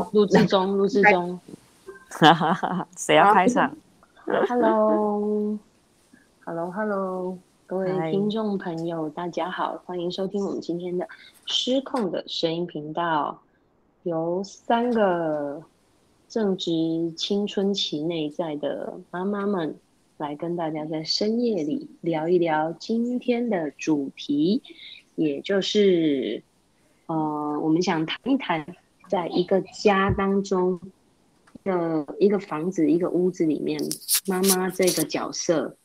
[0.00, 1.38] 好，录制中， 录制中。
[2.08, 2.88] 哈哈哈！
[2.96, 3.76] 谁要开场？
[4.48, 11.06] Hello，Hello，Hello，各位听众朋友，大家好，欢迎收听我们今天的
[11.44, 13.42] 失控的声音频道，
[14.04, 15.62] 由三个
[16.28, 19.76] 正值青春期内在的妈妈们
[20.16, 24.62] 来跟大家在深夜里聊一聊今天的主题，
[25.16, 26.42] 也就是
[27.04, 28.64] 呃，我们想谈一谈。
[29.10, 30.80] 在一个家当中
[31.64, 33.80] 的一个房子、一个屋子里面，
[34.28, 35.76] 妈妈这个角色，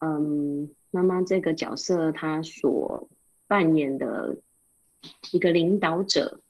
[0.00, 3.08] 嗯，妈妈这个角色，她所
[3.46, 4.36] 扮演的
[5.30, 6.40] 一个领导者、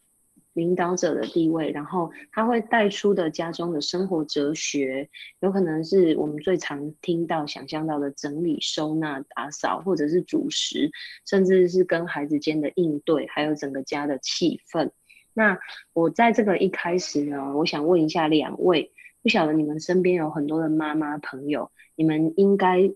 [0.54, 5.08] 领导者的地位，然后他会带出的家中的生活哲学，
[5.40, 10.90] 有可能是我们最常听到、想象到的整理、收纳、打扫，或者是主食，
[11.26, 14.90] 甚至是跟孩子间的应对，还有整个家的气氛。
[15.32, 15.58] 那
[15.92, 22.90] 我在这个一开始呢，我想问一下两位，不晓得你们身边有很多的妈妈朋友，你们应该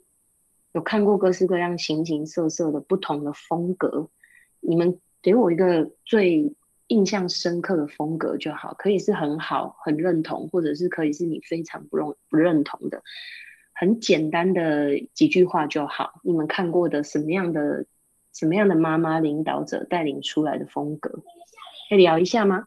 [0.73, 4.09] 有看过各式各样形形色色的不同的风格，
[4.61, 6.55] 你们给我一个最
[6.89, 13.03] 印象深刻的风格就好，可以是很好很认同，或者是可以是你非常不认不认同的，
[13.73, 16.21] 很简单的几句话就好。
[16.25, 17.87] 你们看过的什么样的
[18.33, 21.23] 什么样的妈妈领导者带领出来的风格？
[21.89, 22.65] 可以聊一下吗？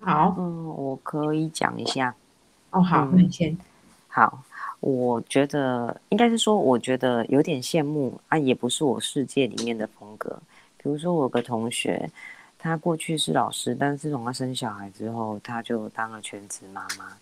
[0.00, 2.14] 好，嗯，我可以讲一下。
[2.70, 3.56] 哦，好，你先。
[4.08, 4.42] 好，
[4.80, 10.38] 我觉得应该是说，我觉得有点羡慕啊，也不是我世界里面的风格。
[10.76, 12.10] 比如说，我有个同学，
[12.58, 17.16] 他过去是老师，但是自从他生小孩之后，他就当了全职妈妈。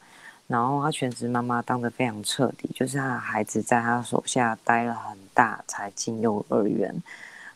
[0.47, 6.95] 然后他全职妈妈当的非常彻底，就是他的孩子在他手下待了很大才进幼儿园，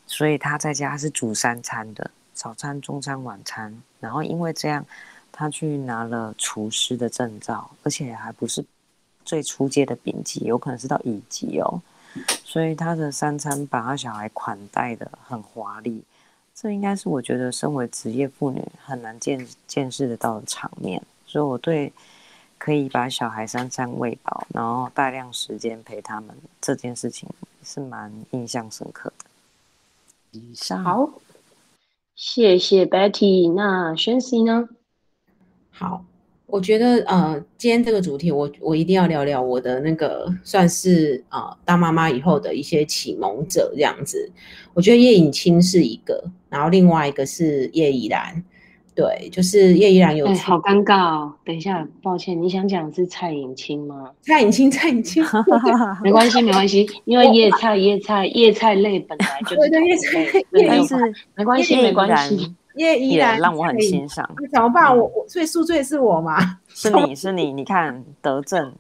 [0.06, 2.11] 所以他在家是煮三餐的。
[2.39, 4.86] 早餐、中餐、晚餐，然后因为这样，
[5.33, 8.64] 他去拿了厨师的证照，而且还不是
[9.25, 11.83] 最初阶的丙级，有可能是到乙级哦。
[12.45, 16.05] 所以他的三餐把他小孩款待的很华丽，
[16.55, 21.02] 这应该是我觉得身为职业妇女很难见见识得到的场面。
[21.27, 21.92] 所以我对
[22.57, 27.29] 可以把小孩三餐喂饱，然后大量时间陪他们这件事情
[27.64, 29.24] 是蛮印象深刻的。
[30.30, 31.11] 以上好。
[32.20, 34.68] 谢谢 Betty，那轩 C 呢？
[35.70, 36.05] 好，
[36.46, 44.29] 我觉得呃，今天这个主题，我我一定要聊聊我的那个算是呃当妈妈以后的一些启蒙者这样子。
[44.74, 48.42] 我觉得叶颖清是一个，然后另外一个是叶怡然。
[48.98, 50.27] 对，就是叶依然有。
[50.39, 51.33] 好尴尬哦！
[51.45, 54.11] 等一下，抱歉，你想讲是蔡颖清吗？
[54.23, 55.25] 蔡颖清，蔡颖清，
[56.03, 60.97] 没关系，没关系，因为叶菜，叶菜，叶菜类本来就对对，叶菜类，但是
[61.36, 62.53] 没关系，没关系。
[62.75, 64.29] 叶依然让我很欣赏。
[64.53, 64.91] 怎么办？
[64.98, 66.59] 我我最宿醉是我吗？
[66.69, 68.75] 是你是你，你看德政。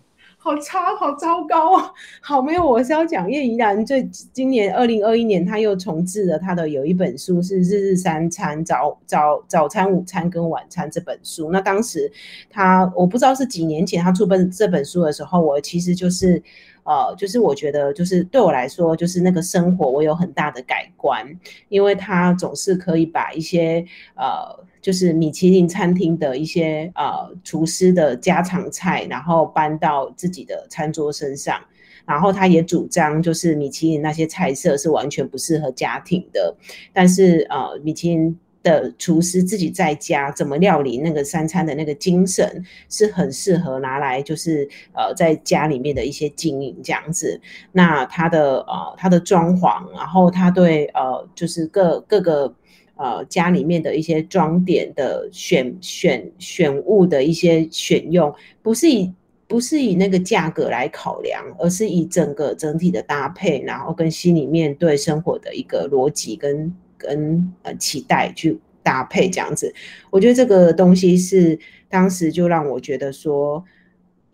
[0.48, 1.90] 好差，好糟糕哦！
[2.22, 3.84] 好，没有，我是要讲叶怡然。
[3.84, 11.50] 最今年二零二一年，他又重置了他的有一本书，是《日日三餐：早早早餐、午餐跟晚餐》这本书。
[11.52, 12.10] 那当时
[12.48, 16.42] 他，我不知道是几年前他出本这本书的时候，我其实就是。
[16.84, 21.22] 呃，就是我觉得，就是对我来说，就是那个生活，我有很大的改观，
[21.68, 31.60] 因为他总是可以把一些呃，就是米其林餐厅的一些呃厨师的家常菜，然后搬到自己的餐桌身上，
[32.06, 36.56] 然后他也主张，就是米其林那些菜色是完全不适合家庭的，
[36.92, 38.38] 但是呃，米其林。
[38.60, 47.40] 的厨师自己在家怎么料理那个三餐的那个精神是很适合拿来就是呃在家里面的一些经营这样子。
[47.70, 52.52] 那他的呃他的装潢，然后他对呃就是各各个
[52.98, 59.10] 呃家里面的一些装点的选选选物的一些选用，不是以
[59.46, 66.74] 不是以那个价格来考量，而是以整个整体的搭配，然后跟心里面对生活的一个逻辑跟。
[67.00, 69.72] 跟呃期待去搭配这样子，
[70.10, 71.56] 我觉得这个东西是
[71.88, 73.64] 当时就让我觉得说，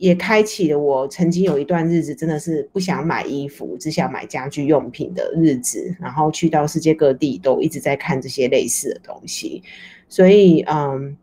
[0.04, 9.62] 也开启了我曾经有一段日子真的是不想买衣服，只想买家居用品的日子，然后去到世界各地都一直在看这些类似的东西，
[10.08, 11.16] 所以嗯，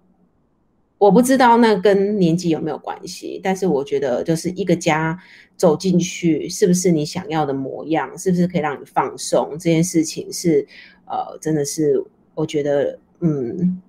[0.98, 5.20] 我不知道那跟年纪有没有关系，但是我觉得就是一个家
[5.56, 10.68] 走进去是不是你想要的模样，是不是可以让你放松，这件事情是。
[11.14, 12.02] 呃，真的是，
[12.34, 13.82] 我觉得，嗯，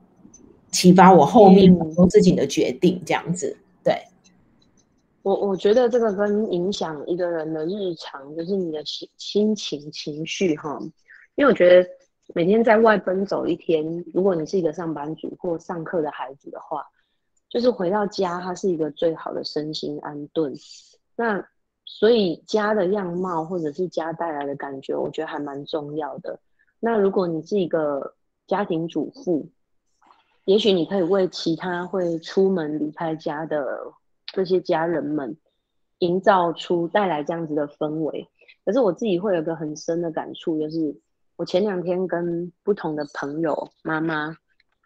[0.73, 3.47] 启发我后面做自己的决定，这样子。
[3.47, 3.57] 对，
[5.23, 10.79] 我我觉得这个跟影响一个人的日常，就是你的心心情、情绪哈。
[11.37, 11.89] 因为我觉得
[12.35, 16.85] 每天在外奔走一天，如果你是一个上班族或上课的孩子的话，
[17.49, 20.53] 就是回到家，它是一个最好的身心安顿。
[21.17, 21.47] 那
[21.85, 26.39] 所以家的样貌或者是家带来的感觉，我觉得还蛮重要的。
[26.81, 28.15] 那如果你是一个
[28.47, 29.49] 家庭主妇，
[30.47, 33.79] 也许你可以为其他会出门离开家的
[34.33, 35.37] 这些家人们，
[35.99, 38.29] 营造出带来这样子的氛围。
[38.65, 40.97] 可是我自己会有个很深的感触，就是
[41.37, 44.37] 我前两天跟不同的朋友妈妈，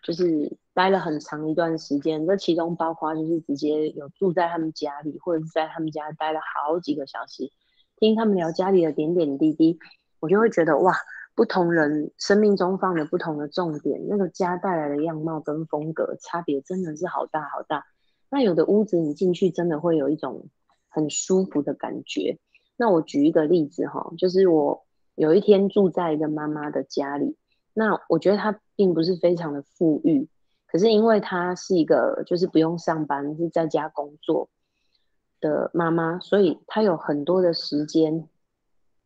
[0.03, 7.51] 就是待了很长一段时间，这其中包括就是直接有住在他们家里，或者是在他们家待了好几个小时，
[7.97, 9.79] 听他们聊家里的点点滴滴，
[10.21, 10.95] 我就会觉得哇。
[11.37, 17.85] 不同人生命中放着不同的重点，那个家带来的样貌跟风格差别真的是好大好大。
[18.29, 20.49] 那有的屋子你进去真的会有一种
[20.89, 22.39] 很舒服的感觉。
[22.77, 24.85] 那我举一个例子哈，就是我
[25.15, 27.37] 有一天住在一个妈妈的家里，
[27.73, 30.29] 那我觉得她并不是非常的富裕，
[30.67, 34.49] 可是因为她是一个就是不用上班是在家工作
[35.41, 38.29] 的妈妈，所以她有很多的时间，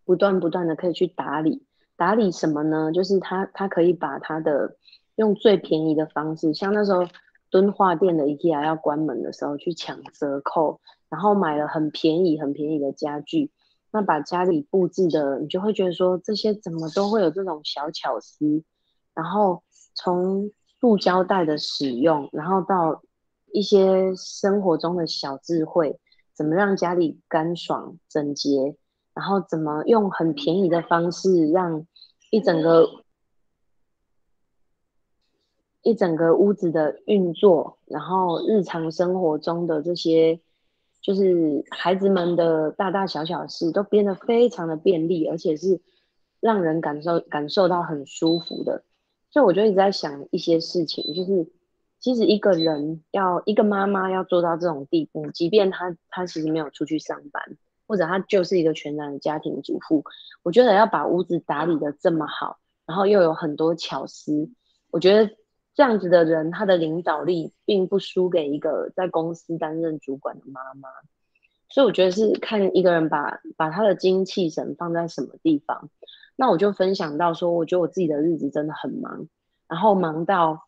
[0.05, 1.65] 不断不断的可以去打理。
[1.97, 2.91] 打理什么呢？
[2.91, 4.75] 就是他，他可以把他的
[5.17, 7.07] 用最便宜的方式，像那时候
[7.51, 13.51] 敦化店的 IKEA 要关门的时候去抢折扣，然后买了很便宜、很便宜的家具，
[13.93, 18.63] 那把家里布置的，你就会觉得说这些怎么都会有这种小巧思，
[19.15, 19.63] 然后
[19.95, 20.51] 从
[20.81, 23.03] 塑胶袋的使用，然后到
[23.53, 25.99] 一些生活中的小智慧，
[26.35, 28.77] 怎么让家里干爽整洁。
[29.13, 31.85] 然后怎么用很便宜的方式让
[32.31, 32.87] 一整个
[35.83, 40.41] 一整个屋子的运作，然后日常生活中的这些
[41.01, 45.81] 就是孩子们的大大小小事都变得非常的便利，而且是
[46.41, 48.85] 让人感受感受到很舒服的。
[49.31, 51.49] 所以我就一直在想一些事情，就是
[51.99, 57.57] 其实一个人要一个妈妈要做到这种地步，即便她她其实没有出去上班。
[57.87, 60.05] 或者他就是一个全然的家庭主妇，
[60.45, 64.49] 我觉得要把屋子打理的这么好，然后又有很多巧思，
[64.93, 65.29] 我觉得
[65.75, 70.89] 这样子的人，他的领导力并不输给一个在公司担任主管的妈妈。
[71.69, 75.89] 所以我觉得是看一个人把把他的精气神放在什么地方。
[76.37, 79.29] 那我就分享到说，我觉得我自己的日子真的很忙，
[79.69, 80.67] 然后忙到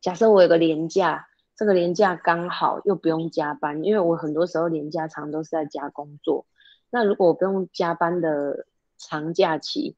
[0.00, 1.28] 假设我有个年假。
[1.56, 6.46] 这个年假刚好又不用加班，因为我很多时候年假常都是在家工作。
[6.90, 8.66] 那如果我不用加班的
[8.98, 9.94] 长假期，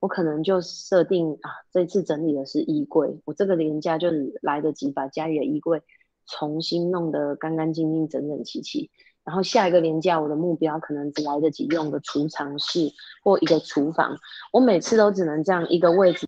[0.00, 4.08] 我可能就设定啊，这次整理的是衣柜，我这个年假就
[4.42, 5.82] 来得及把家里的衣柜
[6.26, 8.90] 重新弄得干干净净、整整齐齐。
[9.24, 12.92] 然后下一个年假，我的目标可能只来得及用个储藏室
[13.22, 14.16] 或一个厨房。
[14.52, 16.26] 我每次都只能这样一个位置。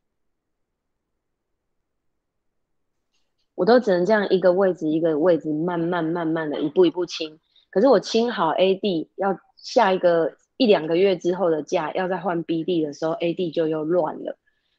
[3.54, 7.38] 我都只能这样一个位置一个位置慢慢慢慢的一步一步清，
[7.70, 14.36] 可是我清好 A D 要下一个一两个月之后的假要再换 B D 的时候 A D 就又乱了，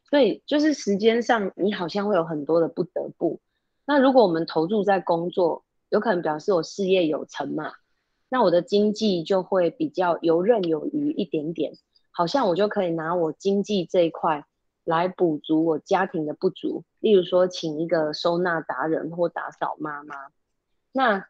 [0.08, 3.40] 所以就是时间上你好像会有很多的不得不。
[3.84, 7.72] 那如果我们投注在工作，有可能表示我事业有成嘛，
[8.30, 11.74] 那我的经济就会比较游刃有余一点点，
[12.12, 14.46] 好像我就可以拿我经济这一块。
[14.84, 20.16] 来补足我家庭的不足，例如说请一个收纳达人或打扫妈妈。
[20.92, 21.28] 那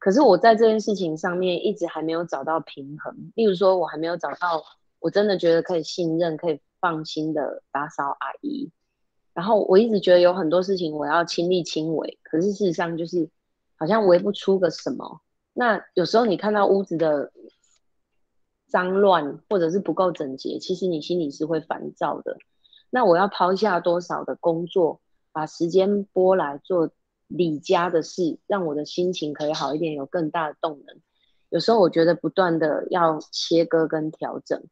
[0.00, 3.14] 可是我在这件事情上面一直还没有找到平衡。
[3.36, 4.64] 例如说，我还没有找到
[4.98, 8.70] 我真的觉得可以信任、可以放心的打扫阿姨。
[9.34, 13.28] 然后我一直觉得有很多事情我要亲力亲为，可是事实上就是
[13.76, 15.20] 好像围不出个什么。
[15.52, 17.30] 那有时候你看到屋子的
[18.66, 22.38] 脏乱或者是不够整洁，其实你心里是会烦躁的。
[22.88, 26.90] 那我要抛下多少的工作，把时间拨来做
[27.30, 30.96] 李家的事，让我的心情可以好一点，有更大的动能。
[31.48, 34.62] 有时候我觉得不断的要切割跟调整，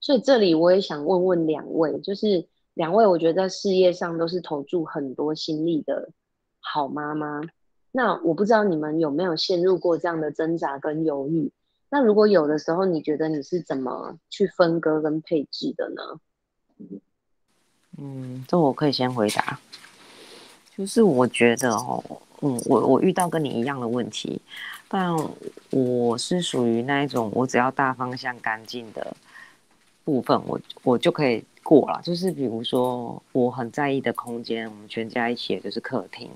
[0.00, 6.10] 所以这里我也想问问两位，就是两位，我觉得在事业上都是投注很多心力的
[6.58, 7.42] 好妈妈。
[7.92, 11.52] 那我不知道你们有没有陷入过这样的挣扎跟犹豫？
[11.90, 17.00] 那如果有的时候，你觉得你是怎么去分割跟配置的呢？
[17.98, 19.58] 嗯，这我可以先回答，
[20.80, 22.02] 就是我觉得哦，
[22.40, 24.40] 嗯，我我遇到跟你一样的问题，
[24.88, 25.14] 但
[25.68, 29.14] 我是属于那一种，我只要大方向干净的
[30.04, 32.00] 部分，我我就可以过了。
[32.02, 36.30] 就是比如说，我很在意的空间，我们全家一起的就是客厅，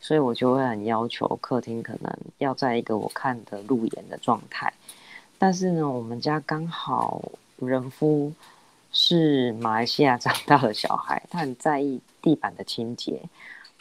[0.00, 4.72] 所以我就会很要求客厅可能要在一个我看的路沿的状态。
[5.40, 7.20] 但是呢，我们家刚好
[7.56, 8.32] 人夫。
[8.94, 13.22] 是马来西亚长大的小孩，他很在意地板的清洁，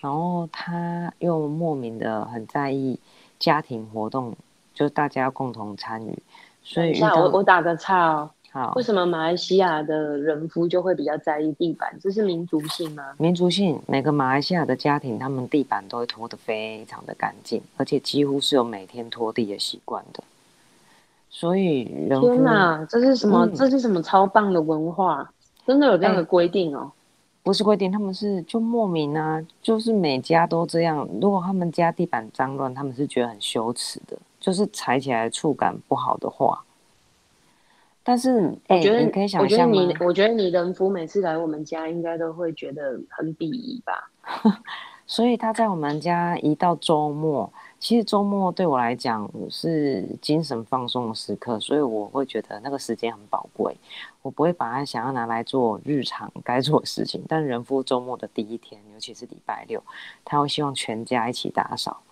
[0.02, 3.00] 然后他又莫名的很在意
[3.40, 4.36] 家庭活动，
[4.74, 6.18] 就大家共同参与。
[6.64, 8.30] 所以，我我打个岔哦。
[8.52, 11.98] 好，为什么马来西亚的人夫就会比较在意地板？
[12.02, 13.14] 这是民族性吗？
[13.18, 20.22] 民族性，每个马来西亚的家庭，他们地板都会拖得非常的干净，而且几乎是有每天拖地的习惯的。
[21.30, 23.48] 所以，天哪，这是什么？
[23.56, 25.32] 这是什么超棒的文化？
[25.66, 26.92] 真的有这样的规定哦？
[27.44, 31.08] 不是规定，他们是就莫名啊，就是每家都这样。
[31.20, 36.64] 如果他们家地板脏乱，他们是觉得很羞耻的，就是踩起来触感不好的话。
[38.04, 44.12] 但是，我觉得你可以想象你，我觉得你人夫每次来我们家，应该都会觉得很鄙夷吧？
[45.06, 53.76] 所以他在我们家一到周末，其实周末对我来讲是精神放松的时刻，所以我会觉得那个时间很宝贵。
[54.22, 57.24] 我不会把它想要拿来做日常该做的事情。
[57.28, 59.84] 但人夫周末的第一天，尤其是礼拜六，
[60.24, 62.04] 他会希望全家一起打扫，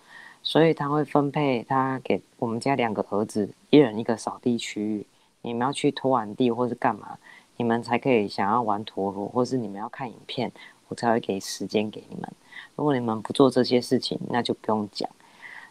[0.41, 5.05] 所以他会分配他给我们家两个儿子一人一个扫地区域。
[5.43, 7.19] 你们要去拖完地或是干嘛，
[7.57, 10.51] 你们才可以想要玩陀螺，或是你们要看影片，
[10.87, 12.27] 我才会给时间给你们。
[12.75, 15.07] 如果你们不做这些事情，那就不用讲。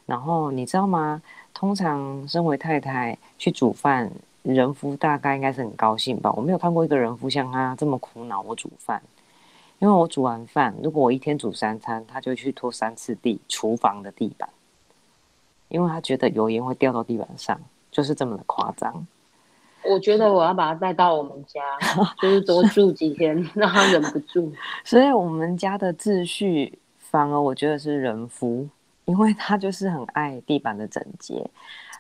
[0.08, 1.20] 然后你知道吗？
[1.52, 4.10] 通常身为太太去煮饭，
[4.42, 6.32] 人夫大概应该是很高兴吧？
[6.32, 9.02] 我没有看过一个人夫像他这么苦恼我煮饭，
[9.80, 14.48] 因为我煮完饭，如果我一天煮三餐，他就去拖三次地，厨房的地板，
[15.68, 17.60] 因为他觉得油烟会掉到地板上，
[17.90, 19.06] 就是这么的夸张。
[19.84, 21.60] 我觉得我要把他带到我们家，
[22.22, 24.50] 就是多住几天，让他忍不住。
[24.84, 28.66] 所以，我们家的秩序反而我觉得是人夫，
[29.08, 31.50] 因为他就是很爱地板的整洁。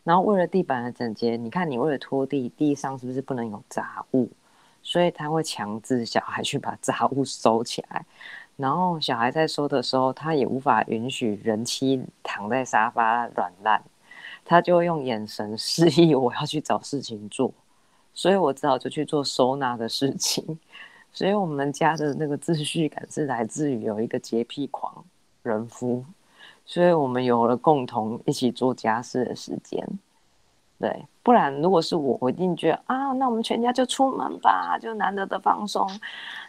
[0.04, 4.28] 然后，为了地板的整洁，你看，你为了拖地，地上是不是不能有杂物？
[4.82, 8.04] 所以他会强制小孩去把杂物收起来。
[8.56, 13.82] 然后，小孩在收的时候，他也无法允许人妻躺在沙发软烂，
[14.44, 17.50] 他就会用眼神示意我要去找事情做。
[18.12, 20.58] 所以我只好就去做收纳的事情，
[21.12, 25.04] 所以我们家的那个秩序感是来自于有一个洁癖狂
[25.42, 26.04] 人夫，
[26.68, 29.84] 所以我们有了共同一起做家事的时间。
[30.78, 35.88] 对，不然如果是我，我一定觉得啊，那我们全家就出门吧，就难得的放松。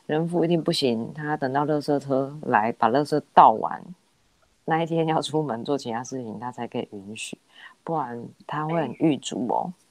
[0.05, 3.81] 人夫一定不行，他等到垃圾车来把垃圾倒完，
[4.65, 7.39] 那一天要出门做其他事情，他才可以允许，
[7.83, 9.65] 不然他会很郁卒哦。
[9.65, 9.88] 嗯，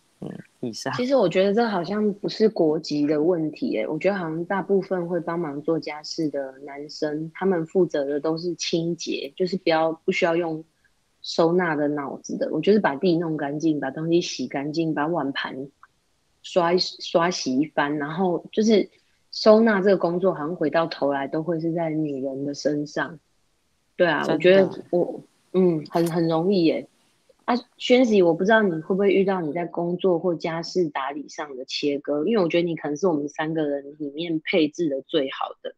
[0.60, 0.92] 以上。
[0.94, 10.64] 其实我觉得这好像不是国籍的问题，诶，我觉得好像大部分会帮忙做家事的男生，他们负责的都是清洁，就是不要不需要用
[11.22, 12.48] 收纳的脑子的。
[12.52, 15.68] 我就是把地弄干净，把东西洗干净，把碗盘
[16.42, 18.88] 刷刷洗一番，然后就是
[19.30, 23.18] 收纳这个工作，好像回到头来都会是在女人的身上。
[23.96, 25.20] 对啊，我觉得我
[25.52, 26.88] 嗯，很很容易耶。
[27.48, 35.74] 啊，宣喜，我不知道你会不会遇到你在工作或家事打理上的切割，因为我觉得你可能是我们三个人里面配置的最好的，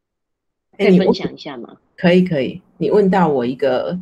[0.77, 1.77] 可以分享一下吗？
[1.97, 2.61] 可以，可以。
[2.77, 3.97] 你问到我一个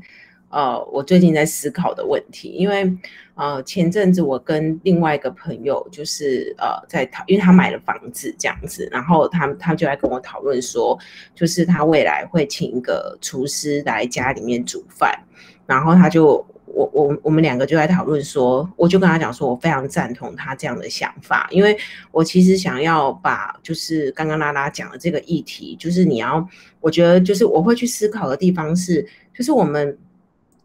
[0.49, 2.91] 呃，我最近在思考的问题，因为
[3.35, 10.99] 呃，前阵子我跟另外一个朋友就是呃在讨，因为他买了房子这样子，然后他他就来跟我讨论说，
[11.35, 15.23] 就是他未来会请一个厨师来家里面煮饭，
[15.67, 16.43] 然后他就。
[16.79, 21.77] 我我我们两个就在讨论说，我就跟他讲说，我非常赞同他这样的想法，因为
[22.13, 26.49] 我其实想要把就是刚刚拉拉讲的这个议题，就是你要，
[26.81, 29.05] 我觉得就是我会去思考的地方是，
[29.35, 29.99] 就是我们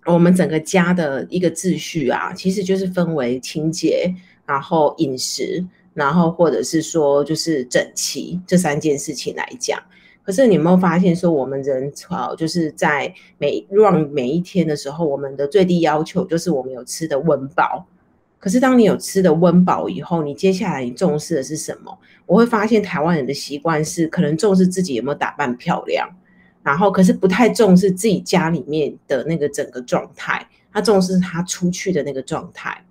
[0.05, 4.13] 我们整个家的一个秩序啊，其实就是分为清洁，
[4.46, 5.65] 然后饮食，
[5.96, 9.82] 然后或者是说就是整齐这三件事情来讲。
[10.24, 17.86] 可是你有没有发现，说我们人啊，就是在每 run 每一天的时候，我们的最低要求就是我们有吃的温饱。
[18.39, 21.98] 可是当你有吃的温饱以后，你接下来你重视的是什么？
[22.25, 26.10] 我会发现台湾人的习惯是可能重视自己有没有打扮漂亮，
[26.63, 32.84] 然后可是不太重视自己家里面的那个整个状态，他重视他出去的那个状态。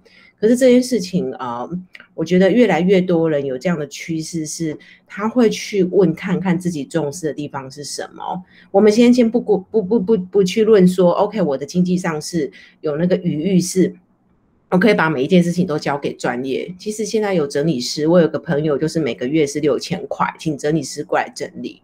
[0.42, 1.70] 可是这件事情啊，
[2.14, 8.42] 我觉得越来越多人有这样的趋势，是他会去问看看自己重视的地方是什么。
[8.72, 13.94] 我们先先不不不不不不去论说，OK，我的经济上是有那个余裕，是
[14.70, 16.74] 我可以把每一件事情都交给专业。
[16.76, 21.80] 其实现在有整理师，我有个朋友就是每个月是六千块，请整理师过来整理。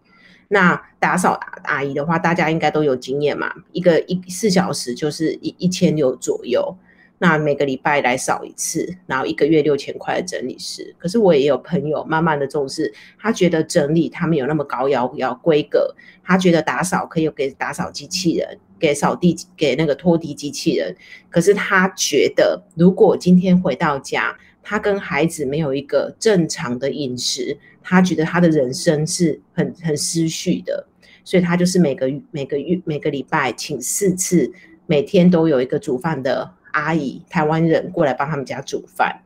[0.48, 6.76] 那打扫阿姨的话，大家应该都有经验嘛，一个一四小时就是一一千六左右。
[7.20, 10.94] 那每个礼拜来扫一次，然后一个月六千块的整理师。
[10.98, 20.94] 可是我也有朋友慢慢的重视，他觉得整理他们有那么高要要规格，他觉得打扫可以给打扫机器人，给扫地给那个拖地机器人。
[21.28, 30.86] 可是他觉得，如果今天回到家，他跟孩子没有一个正常的饮食，他觉得他的人生是很很失序的。
[31.24, 34.50] 所以他就是每个每个月每个礼拜请四次，
[34.86, 36.52] 每天都有一个煮饭的。
[36.78, 39.20] 阿姨，台湾人过来帮他们家煮饭，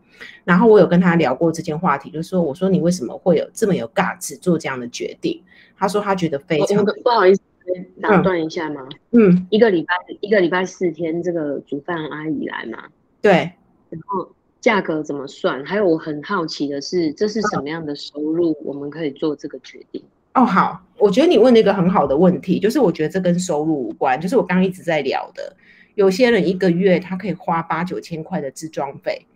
[0.44, 5.42] 然后我有跟他聊过这件话题，就是说，我说你为什么会有这么有 guts 做这样的决定？
[5.76, 7.40] 他说他觉得非常不好意思
[8.00, 8.88] 打断一下吗？
[9.10, 12.84] 嗯，一个礼拜一个礼拜四天，这个煮饭阿姨来嘛？
[13.20, 13.52] 对，
[13.90, 14.28] 然后
[14.60, 15.64] 价格怎么算？
[15.64, 20.02] 还有我很好奇的是，这是什么样的收入，我们可以做这个决定？
[20.34, 25.54] 哦，好，我觉得你问了一个很好的问题，就是我觉得这跟收入无关，就是我刚刚一直在聊的。
[25.94, 29.26] 有些人一个月他可以花八九千块的自装费，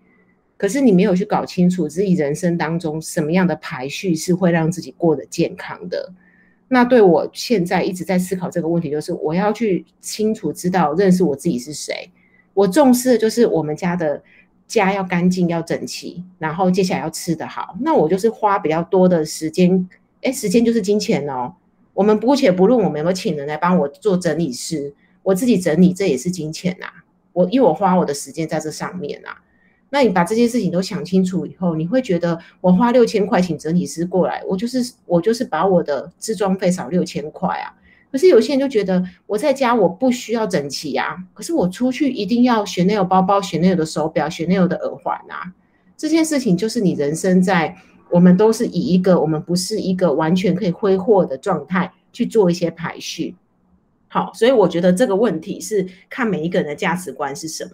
[0.56, 6.12] 可是你没有去搞清楚自己人生当中什么样的排序是会让自己过得健康的。
[6.68, 12.10] 那对我现在一直在思考这个问题，就是我要去清楚知道认识我自己是谁。
[12.54, 14.22] 我重视的就是我们家的
[14.66, 17.76] 家要干净要整齐，然后接下来要吃得好。
[17.82, 19.88] 那我就是花比较多的时间，
[20.22, 21.54] 哎，时间就是金钱哦。
[21.92, 24.94] 我们姑且不论我们有没有请人来帮我做整理师。
[25.26, 26.86] 我自己整理，这也是金钱呐。
[27.32, 29.30] 我因为我花我的时间在这上面呐。
[29.90, 37.74] 那你把这件事情都想清楚以后，你会觉得我花六千块请整理师过来，我就是我就是把我的自装费少六千块啊。
[38.12, 45.52] 可是有些人就觉得我在家我不需要整齐啊，可是我出去一定要选那有包包，选那有的手表，选那有的耳环啊。
[45.96, 47.74] 这件事情就是你人生在
[48.10, 53.34] 我们都是以一个我们不是一个完全可以挥霍的状态去做一些排序。
[54.08, 57.72] 好，所以我觉得这个问题是看每一个人的价值观是什么。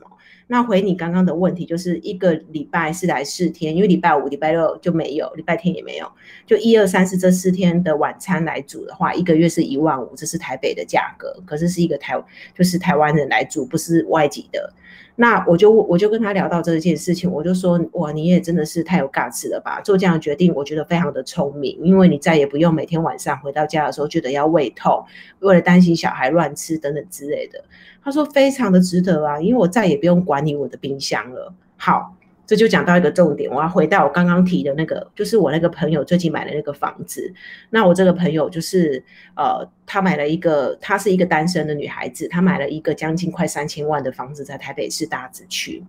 [0.49, 6.11] 那回你刚刚的问题，就是一个礼拜是来四天，因为礼拜五、礼拜六就没有，礼拜天也没有，
[6.47, 12.23] 就一二三四这四天的晚餐来煮的话，一个月是一万五，这是台北的价格，可是是一个台
[12.55, 14.73] 就是台湾人来煮，不是外籍的。
[15.17, 25.05] 那我就我就跟他聊到这件事情，我就说哇，你也真的是太有 guts 了吧，做这样的决定，我觉得非常的聪明，因为你再也不用每天晚上回到家的时候觉得要胃痛，
[25.41, 27.63] 为了担心小孩乱吃等等之类的。
[28.02, 31.52] 他说非常的值得啊，因为我再也不用管理我的冰箱了。
[31.76, 32.15] 好。
[32.47, 37.33] 这就讲到一个重点，我要回到我刚刚提的那个，就是我那个朋友最近买的那个房子。
[37.71, 39.02] 那我这个朋友就是
[39.37, 45.83] 呃，他买了一个，她是一个单身的女孩子，她买了一个将近快三千万的房子，在台北市大直区。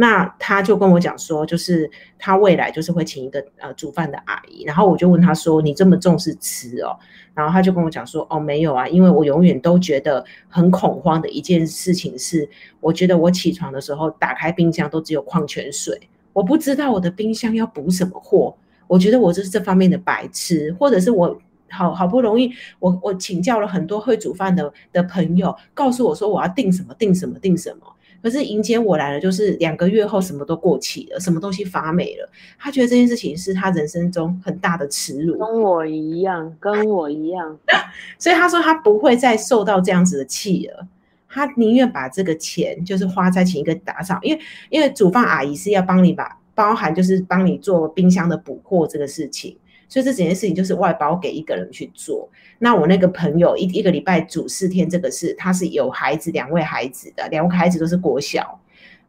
[0.00, 6.96] 那他就跟我讲说，就是他未来就是会请一个呃煮饭的阿姨，然后我就问他说：“你这么重视吃哦？”
[7.36, 12.48] 然后他就跟我讲说：“哦，没有啊，因为我永远都觉得很恐慌的一件事情是，
[12.80, 18.56] 我觉得我起床的时候打开冰箱都只有矿泉水，我不知道我的冰箱要补什么货。
[18.86, 27.86] 我觉得我就是这方面的白痴，或者是我好好不容易我我请教了很多会煮饭的的朋友，告诉我说我要订什么订什么订什么。”
[28.22, 32.28] 可是迎接我来了，就是两个月后什么都过期了，什么东西发霉了。
[32.58, 37.58] 他觉得这件事情是他人生中很大的耻辱，跟我一样，跟我一样。
[38.18, 40.86] 所以他说他不会再受到这样子的气了，
[41.28, 49.56] 他宁愿把这个钱就是花在请一个打扫，因为因为煮饭阿姨是要帮你把包含就是帮你做冰箱的补货这个事情。
[49.90, 52.26] 所以这整件事情就是外包给一个人去做。
[52.58, 58.58] 那我那个朋友一一个礼拜煮四天，这个是他是有孩子，两位孩子的，两个孩子都是国小。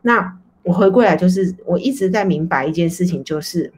[0.01, 3.71] 那我回过来就是我一直在明白一件事情，就是。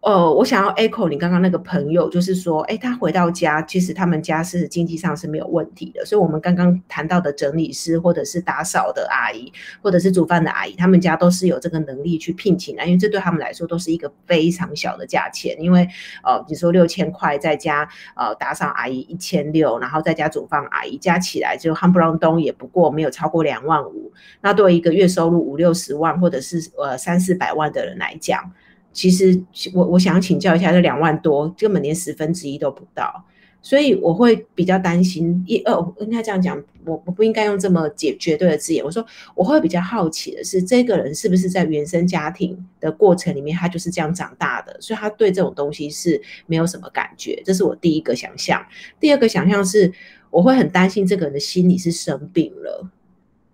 [0.00, 6.04] 呃，我想要 echo 你刚刚那个朋友，就是说，哎，他回到家，其实他们家是经济上是没有问题的。
[6.04, 15.60] 所以，我们刚刚谈到的整理师，或者是打扫的阿姨，或者是煮饭的阿姨，他们家都是有这个能力去聘请的，因为这对他们来说都是一个非常小的价钱。
[15.60, 15.86] 因为，
[16.22, 24.12] 呃，你说六千块再加呃打扫阿姨一千六，然后再加煮饭阿姨，加起来就夯不啷东也不过没有超过两万五。
[24.40, 28.52] 那对一个月收入五六十万，或者是呃三四百万的人来讲，
[28.98, 29.40] 其实
[29.72, 33.24] 我我想请教一下，这两万多根本连十分之一都不到，
[33.62, 35.40] 所以我会比较担心。
[35.46, 38.84] 一呃，应该这样讲，我我不应该用这么绝绝对的字眼。
[38.84, 39.06] 我说
[39.36, 47.40] 我会比较好奇的是，这个人是不是在原生家庭的过程里面，他就是这样长大的，所以他对这种东西是没有什么感觉。
[47.44, 48.60] 这是我第一个想象。
[48.98, 49.92] 第二个想象是，
[50.28, 52.90] 我会很担心这个人的心理是生病了，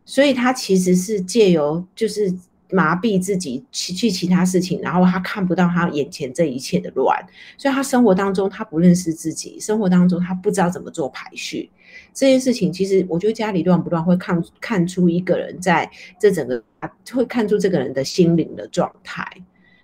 [0.06, 2.34] 所以他其实是借由就是。
[2.74, 7.16] 麻痹自己去去其他事情，然后他看不到他眼前这一切的乱，
[7.56, 11.70] 所以他生活当中他不认识自己，生活当中他不知道怎么做排序。
[12.12, 16.60] 这件事情其实我觉得家里乱不乱会看看出一个人在这整个
[17.12, 19.24] 会看出这个人的心灵的状态。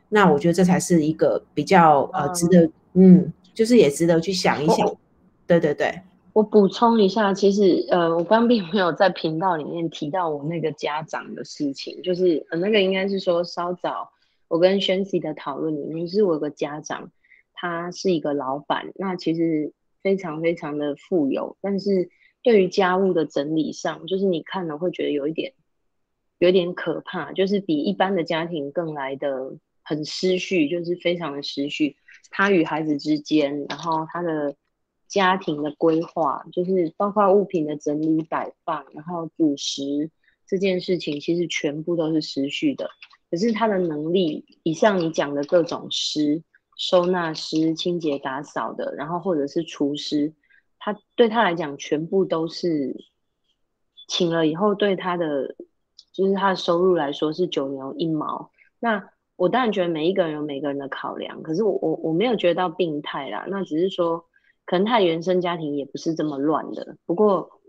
[0.09, 4.93] 那我觉得这才是一个比较呃值得嗯，就是也值得去想一想。
[5.47, 6.01] 对对对。
[6.41, 14.11] 我补充一下，其实呃，我刚并没有在频道里面提到我那个家长的事情，就是呃，那个应该是说稍早
[14.49, 17.13] 我跟轩 y 的讨论里面，是我有个家长，
[17.53, 22.09] 他是一个老板，那其实非常非常的富有，但是
[22.43, 25.53] 对于家务的整理上，就是你看了会觉得有一点
[26.39, 31.97] 有点可怕，就是比一般的家庭更来的很失序，就是非常的失序，
[32.31, 34.55] 他与孩子之间，然后他的。
[35.11, 40.09] 家庭的规划就是包括物品的整理摆放，然后主食
[40.47, 42.89] 这件事情，其实全部都是失序的。
[43.29, 46.45] 可是他的能力，以上你讲的各种师、
[46.77, 50.33] 收纳师、清洁打扫的，然后或者是厨师，
[50.79, 52.97] 他对他来讲，全部都是
[54.07, 55.57] 请了以后，对他的
[56.13, 58.53] 就是他的收入来说是九牛一毛。
[58.79, 64.25] 那我当然觉得每一个人有每个人的考量，可是我我我没有觉得到病态啦，那只是说。
[64.71, 67.61] 可能他原生家庭也不是这么乱的，不过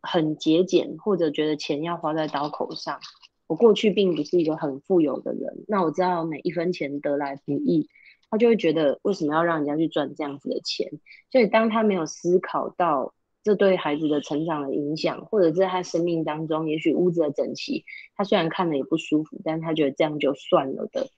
[0.00, 3.00] 很节俭，或者觉得钱要花在刀口上。
[3.48, 7.88] 我过去并不是一个很富有的人，那我知道每一分钱得来不易，
[8.30, 10.88] 他就会觉得为什么要让人家去赚这样子的钱？
[11.32, 13.12] 所以当他没有思考到
[13.42, 21.08] 这对孩子的成长的影响，或者在他生命当中，也许屋子的整齐，他虽然看了也不舒服，但他觉得这样就算了的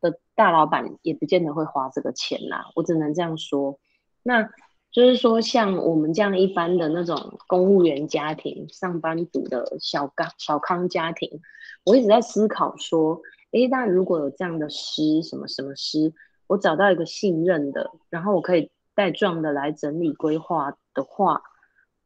[0.00, 2.66] 的大老板也不见得会花这个钱呐。
[2.76, 3.80] 我只能这样说。
[4.22, 4.48] 那。
[4.94, 11.40] 就是说，像我们这样一般的那种公务员家庭、上班族的小康小康家庭，
[11.84, 16.14] 我一直在思考说，诶，那如果有这样的师，什么什么师，
[16.46, 21.42] 我找到一个信任的，然后我可以带状的来整理规划的话，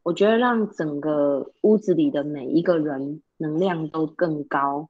[0.03, 4.89] 我觉得让整个屋子里的每一个人能量都更高，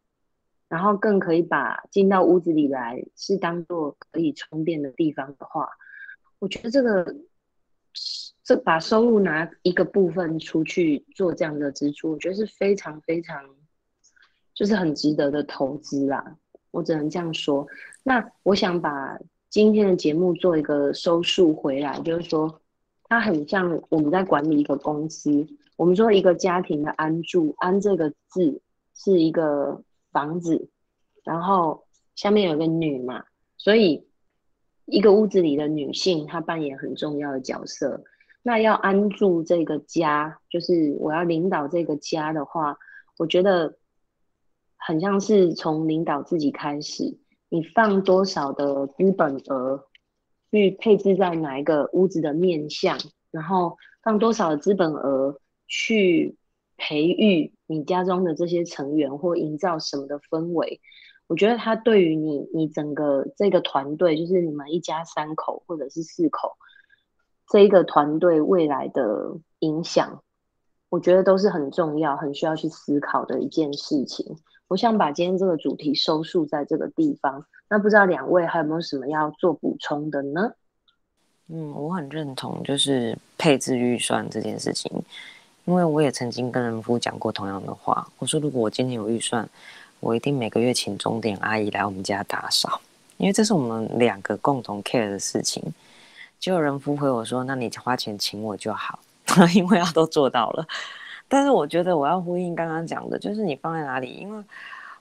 [0.68, 5.68] 然后更可以把进到屋子里来是当做可以充电的地方的话，
[6.38, 7.16] 我觉得这个。
[8.42, 13.44] 这把收入拿一个部分出去做这样的支出，我觉得是非常非常，
[14.54, 16.38] 就是很值得的投资啦。
[16.70, 17.66] 我只能这样说。
[18.02, 19.18] 那我想把
[19.50, 22.58] 今天的节目做一个收束回来，就是说，
[23.04, 25.46] 它很像我们在管理一个公司。
[25.76, 28.62] 我们说一个家庭的安住，安这个字
[28.94, 30.70] 是一个房子，
[31.22, 31.84] 然后
[32.14, 33.24] 下面有个女嘛，
[33.58, 34.07] 所以。
[34.90, 38.02] 一个屋子里的女性，她扮演很重要的角色。
[38.42, 42.78] 那要安住这个家，就是我要领导这个家的话，
[43.18, 43.76] 我觉得
[44.76, 47.18] 很像是从领导自己开始。
[47.50, 49.86] 你放多少的资本额
[50.50, 52.98] 去配置在哪一个屋子的面向，
[53.30, 56.36] 然后放多少的资本额去
[56.78, 60.80] 培育你家中的这些成员，或营造什么的氛围。
[61.28, 66.56] 我觉得他对于你，你整个这个团队，就是你们一家三口或者是四口，
[67.46, 70.22] 这一个团队未来的影响，
[70.88, 74.38] 我觉得都是很重要、很需要去思考的一件事情。
[74.68, 77.44] 我想把今天这个主题收束在这个地方。
[77.68, 80.52] 那不知道两位还有没有什么要做补充的呢？
[81.48, 84.90] 嗯，我很认同，就是配置预算这件事情，
[85.66, 88.10] 因为我也曾经跟人夫讲过同样的话。
[88.18, 89.46] 我说，如果我今天有预算。
[90.00, 92.80] 我一定每个月请钟点阿姨来我们家打扫，
[93.16, 95.62] 因为这是我们两个共同 care 的事情。
[96.38, 98.98] 就有人夫回我说：“那你花钱请我就好，
[99.54, 100.66] 因为他都做到了。”
[101.26, 104.12] 但是我觉得我要呼应刚刚讲的，就是你放在哪里？
[104.12, 104.44] 因为，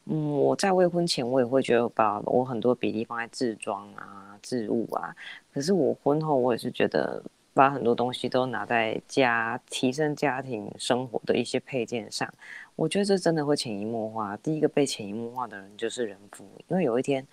[0.05, 5.15] 嗯，我在未婚前我也会觉得把我很多比例放在自装啊、置物啊，
[5.53, 7.21] 可是我婚后我也是觉得。
[7.57, 12.31] 把很多东西都拿在家提升家庭生活的一些配件上，
[12.75, 14.37] 我觉得这真的会潜移默化。
[14.37, 17.25] 第一个被潜移默化的人就是人夫，因为有一天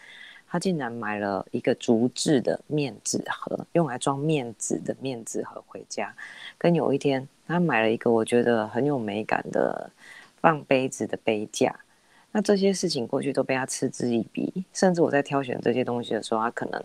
[0.49, 6.13] 他竟然买了一个竹制的面纸盒，用来装面纸的面纸盒回家，
[6.57, 9.91] 跟有一天他买了一个我觉得很有美感的
[10.41, 11.79] 放杯子的杯架，
[12.33, 16.83] 那这些事情过去都被他嗤之以鼻，甚至我在挑选这些东西的时候，他可能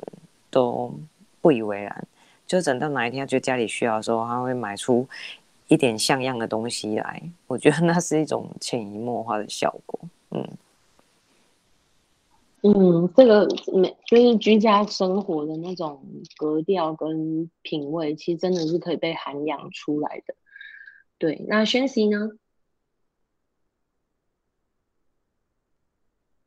[0.51, 0.93] 都
[1.41, 2.07] 不以为然。
[2.49, 5.07] 就等到哪一天他觉得家里需要的时候，他会买出
[5.67, 7.21] 一点像样的东西来。
[7.45, 9.99] 我觉得那是一种潜移默化的效果。
[10.31, 10.47] 嗯
[12.61, 16.03] 嗯，这个每就是居家生活的那种
[16.37, 20.33] 格调跟品味，其实真的是可以被涵养出来的。
[21.19, 22.31] 对，那宣习呢？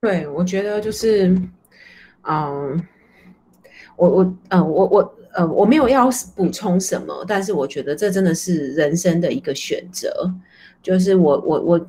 [0.01, 1.29] 对，我觉得就是，
[2.23, 2.87] 嗯，
[3.97, 10.31] 我我嗯我我呃我没有要补充什么，但是我觉得这真的是人生的一个选择，
[10.83, 11.89] 就是我我我。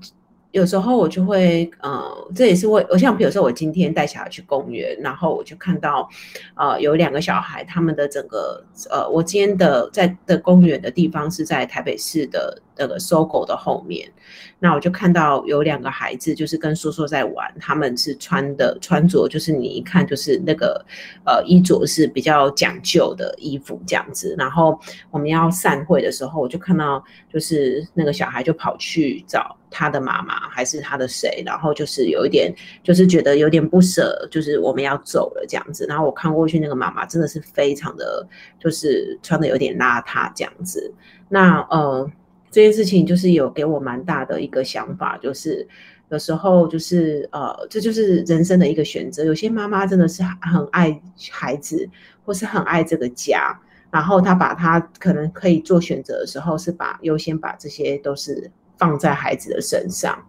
[0.54, 2.00] 有时候我就会，呃，
[2.36, 6.08] 这也是我，我像比如说我今天带小孩去公园，然后我就看到，
[6.54, 14.08] 呃，有两个小孩，他们的整个，呃，我今天的在的公园的地方是在台北市的那个搜狗的后面，
[14.60, 20.86] 那我就看到有两个孩子就是跟叔叔在玩，他们是穿的穿着就是你一看就是那个，
[21.26, 29.58] 呃，衣着是比较讲究的衣服这样子，然后我们要散会的时候，我就看到就是那个小孩就跑去找。
[29.73, 31.41] 他的妈妈还是他的谁？
[31.43, 35.83] 然后就是有一点，就是觉得有点不舍，就是我们要走了这样子。
[35.89, 38.25] 然后我看过去，那个妈妈真的是非常的，
[38.59, 40.93] 就是穿的有点邋遢这样子。
[41.27, 42.07] 那呃，
[42.51, 45.67] 这件事情就是有给我蛮大的一个想法，就是
[46.09, 49.25] 有时候就是呃，这就是人生的一个选择。
[49.25, 51.89] 有些妈妈真的是很爱孩子，
[52.23, 53.59] 或是很爱这个家，
[53.89, 58.51] 然后她把她可能可以做选择的时候，是把优先把这些都是。
[58.84, 60.22] 放在孩子的身上，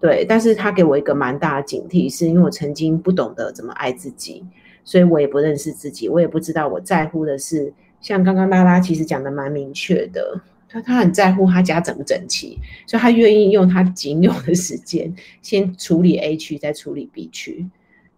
[0.00, 4.44] 对，但是他给我一个蛮大的警惕，是因为我曾经不懂得怎么爱自己，
[4.84, 17.66] 所以我也不认识自己，我也不知道我在乎的是，像刚刚拉拉其实讲的蛮明确的，他他很在乎他家整不整齐，所以他愿意用他仅有的时间先处理 A 区，再处理 B 区，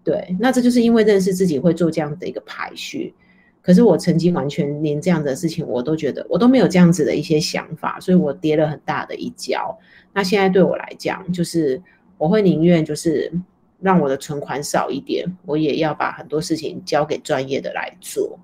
[0.04, 3.14] 对，那这就是因为认识自己会做这样的一个排序。
[3.60, 9.78] 可是我曾经完全连这样的事情我都觉得我都没有这样子的一些想法，所以我跌了很大的一跤。
[10.14, 11.82] 那现在对我来讲，就是
[12.16, 13.30] 我会宁愿就是
[13.80, 18.38] 让我的存款少一点，我也要把很多事情交给专业的来做。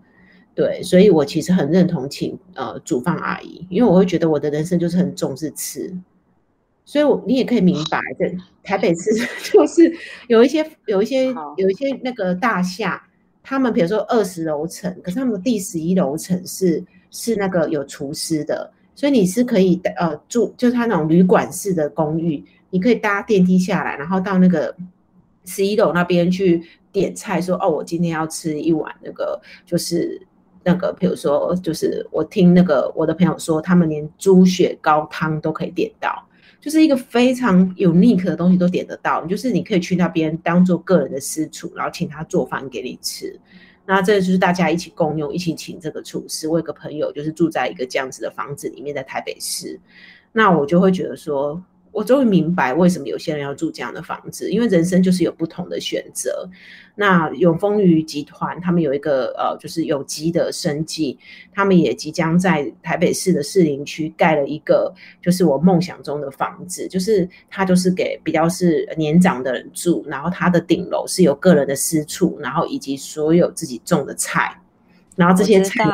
[0.55, 5.93] 对，所以我其实很认同请呃煮饭阿姨，因为我会觉得我的人生就是很重视吃，
[6.85, 9.11] 所以我你也可以明白，在台北市
[9.51, 9.91] 就是
[10.29, 11.25] 有一些有一些
[11.57, 13.03] 有一些那个大厦。
[13.45, 24.75] 他们比如说二十楼层，可是他们第十一楼层是是那个有厨师的，所以你是可以呃住，就是他那种旅馆式的公寓，你可以搭电梯下来，然后到那个
[25.45, 30.19] 十一楼那边去点菜，说哦，我今天要吃一碗那个，就是
[30.65, 36.27] 那个，比如说就是我听那个我的朋友说，他们连猪血高汤都可以点到。
[36.65, 43.39] 就是一个非常 unique 的东西都点得到，就是你可以去那边当做个人的私厨，然后请他做饭给你吃。
[43.85, 46.49] 那这就是大家一起共用，一起请这个厨师。
[46.49, 49.79] 我有个朋友就是住在一个这样子的房子里面，在台北市，
[50.33, 51.63] 那我就会觉得说。
[51.93, 56.51] 我终于明白为什么有些人要住这样的房子，因为人生就是有不同的选择。
[56.97, 61.19] 那永丰余集团他们有一个呃，就是有机的生计，
[61.53, 74.61] 他们也即将在台北市的士林区盖了一个，就是我梦想中的房子，就是它就是给比较是年长的人住，然后它的顶楼是有个人的私处，然后以及所有自己种的菜，
[75.17, 75.85] 然后这些菜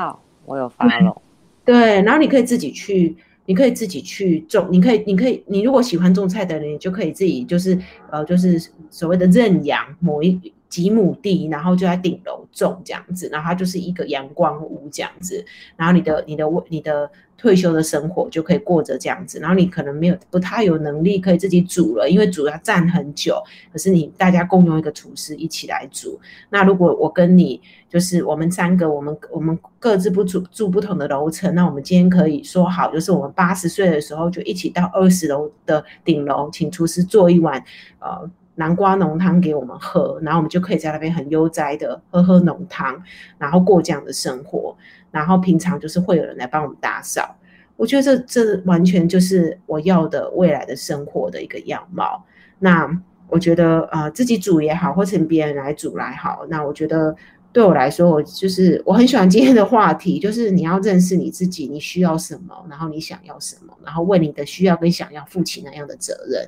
[0.44, 1.22] 我有发了，
[1.64, 3.16] 对，然后你可以自己去。
[3.46, 7.76] 你可以自己去种，你可以，你可以，你如果喜欢种菜的人，你就可以自己就是，
[8.08, 15.44] 呃，就是所谓的认养某一几亩地，然后就在顶楼种这样子，然后它就是一个阳光屋这样子，
[15.76, 17.10] 然后你的、你的、你的。
[17.40, 23.42] 退休的生活就可以过着这样子，然后你可能没有不太有能力可以自己煮了，因为煮要站很久。
[23.72, 26.20] 可是你大家共用一个厨师一起来煮。
[26.50, 37.64] 那如果我跟你就是我们三个，我们我们各自不住住不同的楼层，那我们今天可以说好，就是我们八十岁的时候就一起到二十楼的顶楼，请厨师做一碗
[38.00, 43.02] 呃南瓜浓汤给我们喝，然后我们就可以在那边很悠哉的喝喝浓汤，
[43.38, 44.76] 然后过这样的生活。
[45.10, 47.34] 然后平常就是会有人来帮我们打扫，
[47.76, 52.24] 我觉得这这完全就是我要的未来的生活的一个样貌。
[52.60, 52.88] 那
[53.28, 57.16] 我觉得呃自己煮也好，或请别人来煮来好，那我觉得
[57.52, 66.46] 对我来说，我就是我很喜欢今天的话题，就是你要认识你自己，你需要什么，然后你想要什么，然后为你的需要跟想要负起那样的责任。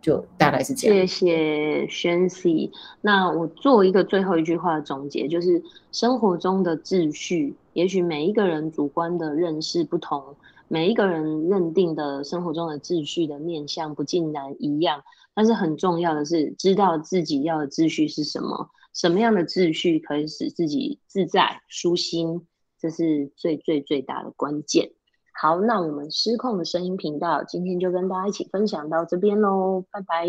[0.00, 0.96] 就大概是这样。
[0.96, 2.70] 谢谢宣熙。
[3.00, 10.36] 那我做一个最后一句话的总结，就是生活中的秩序，也许每一个人主观的认识不同，
[10.68, 15.02] 每一个人认定的生活中的秩序的面向不尽然一样。
[15.34, 22.46] 但是很重要的是，知道自己要的秩序是什么，什么样的秩序可以使自己自在舒心，
[22.78, 24.90] 这是最最最大的关键。
[25.32, 30.26] 好，那我们失控的声音频道今天就跟大家一起分享到这边喽，拜拜，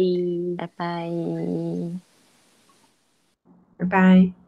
[0.58, 1.12] 拜拜，
[3.78, 4.41] 拜拜。